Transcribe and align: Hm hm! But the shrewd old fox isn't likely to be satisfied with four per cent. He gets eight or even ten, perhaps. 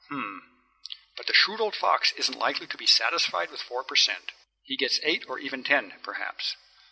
Hm 0.09 0.17
hm! 0.19 0.51
But 1.15 1.27
the 1.27 1.33
shrewd 1.33 1.61
old 1.61 1.75
fox 1.75 2.11
isn't 2.13 2.39
likely 2.39 2.65
to 2.65 2.75
be 2.75 2.87
satisfied 2.87 3.51
with 3.51 3.61
four 3.61 3.83
per 3.83 3.95
cent. 3.95 4.31
He 4.63 4.75
gets 4.75 4.99
eight 5.03 5.25
or 5.27 5.37
even 5.37 5.63
ten, 5.63 5.99
perhaps. 6.01 6.55